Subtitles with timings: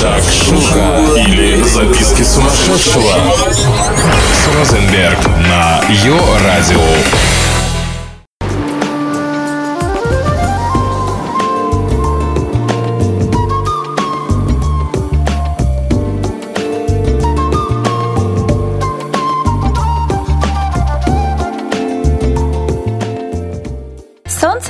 [0.00, 3.14] Шакшука или записки сумасшедшего
[4.34, 6.82] с Розенберг на Йо-Радио.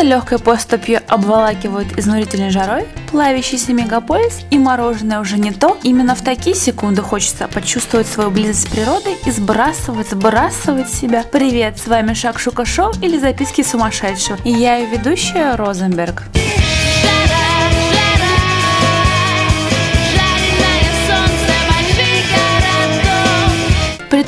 [0.07, 5.77] Легкой поступью обволакивают изнурительной жарой, плавящийся мегаполис и мороженое уже не то.
[5.83, 11.25] Именно в такие секунды хочется почувствовать свою близость с природой и сбрасывать, сбрасывать себя.
[11.31, 14.39] Привет, с вами Шакшука Шоу или записки сумасшедшего.
[14.45, 16.23] И я ее ведущая Розенберг.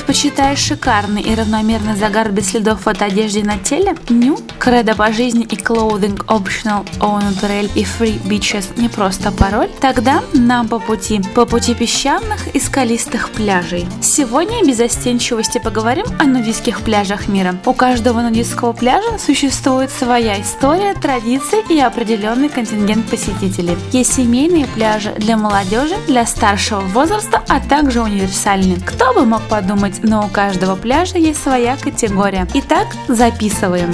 [0.09, 3.95] Предпочитаешь шикарный и равномерный загар без следов от одежды на теле?
[4.09, 4.39] Ню?
[4.59, 9.69] Кредо по жизни и clothing optional on trail и free beaches не просто пароль?
[9.83, 11.21] Тогда нам по пути.
[11.34, 13.87] По пути песчаных и скалистых пляжей.
[14.01, 17.56] Сегодня без застенчивости поговорим о нудистских пляжах мира.
[17.67, 23.77] У каждого нудистского пляжа существует своя история, традиции и определенный контингент посетителей.
[23.93, 28.78] Есть семейные пляжи для молодежи, для старшего возраста, а также универсальные.
[28.87, 32.46] Кто бы мог подумать, но у каждого пляжа есть своя категория.
[32.54, 33.92] Итак, записываем.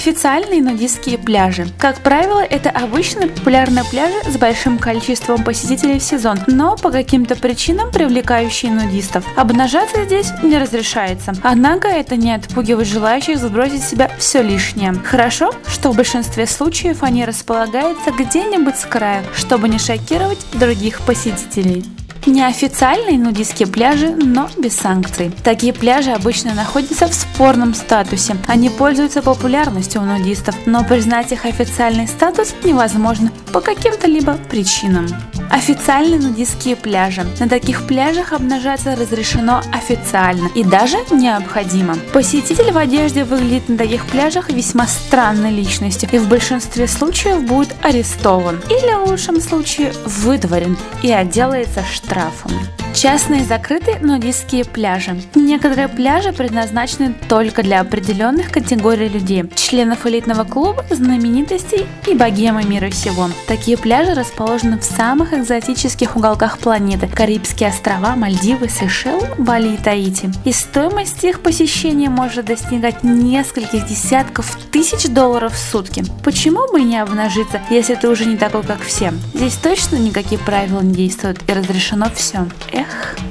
[0.00, 1.68] Неофициальные нудистские пляжи.
[1.76, 7.36] Как правило, это обычно популярные пляжи с большим количеством посетителей в сезон, но по каким-то
[7.36, 9.26] причинам привлекающие нудистов.
[9.36, 11.34] Обнажаться здесь не разрешается.
[11.42, 14.94] Однако это не отпугивает желающих сбросить с себя все лишнее.
[15.04, 21.84] Хорошо, что в большинстве случаев они располагаются где-нибудь с края, чтобы не шокировать других посетителей.
[22.26, 25.32] Неофициальные нудистские пляжи, но без санкций.
[25.42, 28.36] Такие пляжи обычно находятся в спорном статусе.
[28.46, 35.06] Они пользуются популярностью у нудистов, но признать их официальный статус невозможно по каким-то либо причинам.
[35.50, 37.26] Официальные нудистские пляжи.
[37.40, 41.96] На таких пляжах обнажаться разрешено официально и даже необходимо.
[42.12, 47.74] Посетитель в одежде выглядит на таких пляжах весьма странной личностью и в большинстве случаев будет
[47.82, 52.52] арестован или в лучшем случае выдворен и отделается штрафом.
[52.94, 55.20] Частные закрытые нудистские пляжи.
[55.34, 62.90] Некоторые пляжи предназначены только для определенных категорий людей, членов элитного клуба, знаменитостей и богемы мира
[62.90, 63.30] всего.
[63.46, 70.30] Такие пляжи расположены в самых экзотических уголках планеты– Карибские острова, Мальдивы, Сейшел, Бали и Таити.
[70.44, 76.04] И стоимость их посещения может достигать нескольких десятков тысяч долларов в сутки.
[76.24, 79.12] Почему бы не обнажиться, если ты уже не такой, как все?
[79.32, 82.46] Здесь точно никакие правила не действуют и разрешено все.
[82.80, 83.29] uśmiech.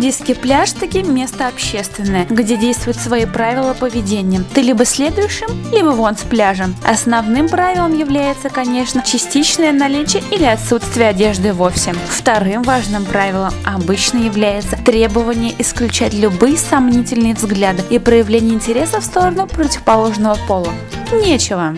[0.00, 4.42] Нудистский пляж таки место общественное, где действуют свои правила поведения.
[4.54, 6.70] Ты либо следуешь им, либо вон с пляжа.
[6.86, 11.92] Основным правилом является, конечно, частичное наличие или отсутствие одежды вовсе.
[12.08, 19.46] Вторым важным правилом обычно является требование исключать любые сомнительные взгляды и проявление интереса в сторону
[19.48, 20.72] противоположного пола.
[21.12, 21.76] Нечего.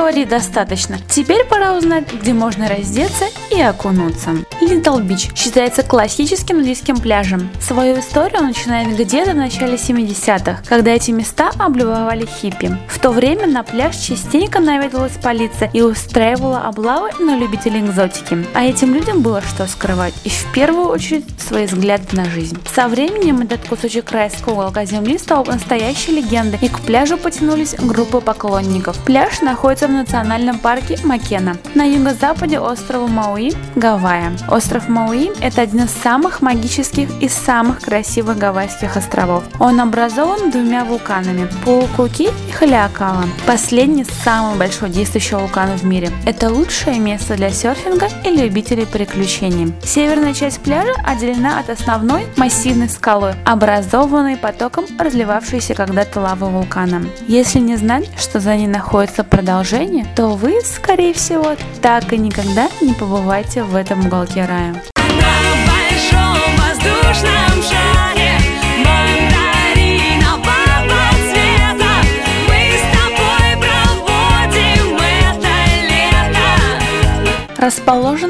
[0.00, 0.96] Теории достаточно.
[1.10, 4.30] Теперь пора узнать, где можно раздеться и окунуться.
[4.62, 7.50] Литл Бич считается классическим нудистским пляжем.
[7.60, 12.78] Свою историю он начинает где-то в начале 70-х, когда эти места облюбовали хиппи.
[12.88, 18.46] В то время на пляж частенько наведывалась полиция и устраивала облавы на любителей экзотики.
[18.54, 22.58] А этим людям было что скрывать, и в первую очередь свои взгляды на жизнь.
[22.74, 28.22] Со временем этот кусочек райского уголка земли стал настоящей легендой, и к пляжу потянулись группы
[28.22, 28.96] поклонников.
[29.04, 34.30] Пляж находится в национальном парке Макена на юго-западе острова Мауи, Гавайи.
[34.48, 39.44] Остров Мауи– это один из самых магических и самых красивых гавайских островов.
[39.58, 43.24] Он образован двумя вулканами– Пулкуки и Халиакала.
[43.46, 46.10] Последний– самый большой действующий вулкан в мире.
[46.24, 49.74] Это лучшее место для серфинга и любителей приключений.
[49.84, 57.02] Северная часть пляжа отделена от основной массивной скалы, образованной потоком разливавшейся когда-то лавы вулкана.
[57.26, 59.79] Если не знать, что за ней находится продолжение,
[60.14, 64.74] то вы, скорее всего, так и никогда не побываете в этом уголке рая.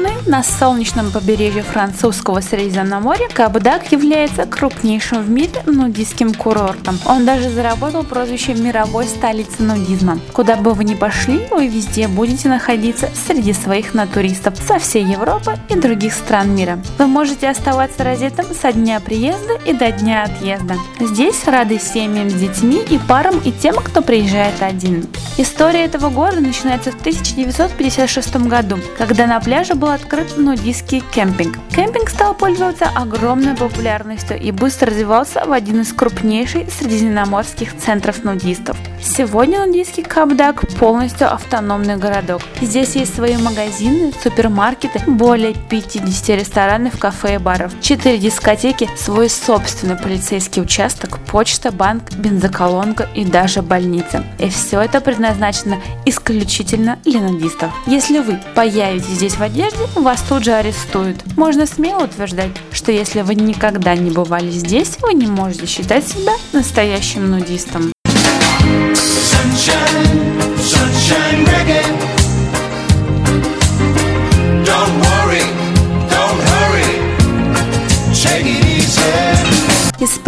[0.31, 6.97] на солнечном побережье французского Средиземноморья Кабдаг является крупнейшим в мире нудистским курортом.
[7.05, 10.19] Он даже заработал прозвище мировой столицы нудизма.
[10.31, 15.57] Куда бы вы ни пошли, вы везде будете находиться среди своих натуристов со всей Европы
[15.67, 16.79] и других стран мира.
[16.97, 20.75] Вы можете оставаться раздетым со дня приезда и до дня отъезда.
[21.01, 25.09] Здесь рады семьям с детьми и парам и тем, кто приезжает один.
[25.37, 31.57] История этого города начинается в 1956 году, когда на пляже был открыт нудистский кемпинг.
[31.73, 38.77] Кемпинг стал пользоваться огромной популярностью и быстро развивался в один из крупнейших средиземноморских центров нудистов.
[39.03, 42.41] Сегодня нудистский Кабдаг полностью автономный городок.
[42.61, 49.97] Здесь есть свои магазины, супермаркеты, более 50 ресторанов, кафе и баров, 4 дискотеки, свой собственный
[49.97, 54.23] полицейский участок, почта, банк, бензоколонка и даже больница.
[54.37, 57.71] И все это предназначено исключительно для нудистов.
[57.87, 61.17] Если вы появитесь здесь в одежде, вас тут же арестуют.
[61.37, 66.33] Можно смело утверждать, что если вы никогда не бывали здесь, вы не можете считать себя
[66.53, 67.91] настоящим нудистом.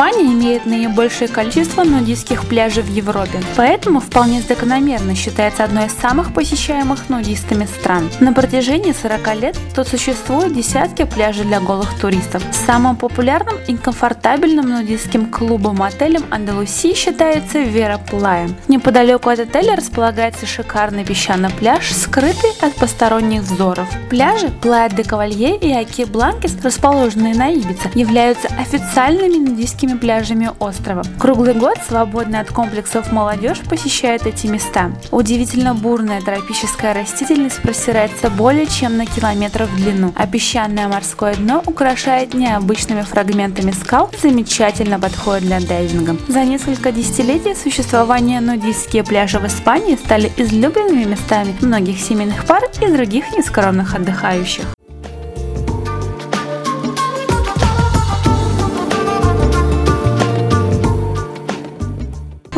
[0.03, 6.33] Испания имеет наибольшее количество нудистских пляжей в Европе, поэтому вполне закономерно считается одной из самых
[6.33, 8.09] посещаемых нудистами стран.
[8.19, 12.43] На протяжении 40 лет тут существуют десятки пляжей для голых туристов.
[12.51, 18.49] Самым популярным и комфортабельным нудистским клубом-отелем Андалусии считается Вера Плая.
[18.67, 23.87] Неподалеку от отеля располагается шикарный песчаный пляж, скрытый от посторонних взоров.
[24.09, 31.03] Пляжи Плая де Кавалье и Аки Бланкес, расположенные на Ибице, являются официальными нудистскими пляжами острова.
[31.19, 34.91] Круглый год свободная от комплексов молодежь посещает эти места.
[35.11, 41.61] Удивительно бурная тропическая растительность простирается более чем на километр в длину, а песчаное морское дно
[41.65, 46.17] украшает необычными фрагментами скал, замечательно подходит для дайвинга.
[46.27, 52.87] За несколько десятилетий существования нудистские пляжи в Испании стали излюбленными местами многих семейных пар и
[52.87, 54.65] других нескромных отдыхающих.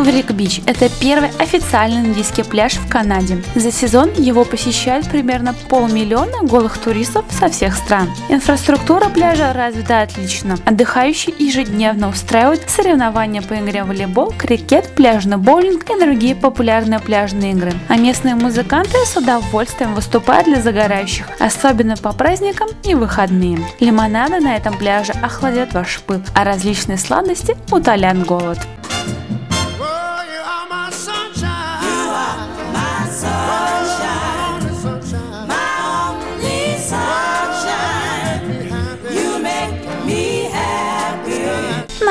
[0.05, 3.43] Врик-Бич– это первый официальный нудистский пляж в Канаде.
[3.55, 8.11] За сезон его посещают примерно полмиллиона голых туристов со всех стран.
[8.29, 10.57] Инфраструктура пляжа развита отлично.
[10.63, 17.53] Отдыхающие ежедневно устраивают соревнования по игре в волейбол, крикет, пляжный боулинг и другие популярные пляжные
[17.53, 17.73] игры.
[17.87, 23.57] А местные музыканты с удовольствием выступают для загорающих, особенно по праздникам и выходные.
[23.79, 28.59] Лимонады на этом пляже охладят ваш пыл, а различные сладости утолят голод.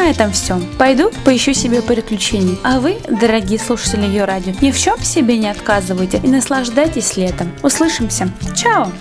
[0.04, 0.60] На этом все.
[0.78, 2.58] Пойду поищу себе приключений.
[2.62, 7.50] А вы, дорогие слушатели ее радио, ни в чем себе не отказывайте и наслаждайтесь летом.
[7.62, 8.28] Услышимся.
[8.54, 8.92] Чао!